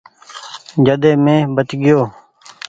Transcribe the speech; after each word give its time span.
جڏي 0.85 1.11
مينٚ 1.25 1.47
بچ 1.55 1.69
گيو 1.81 2.01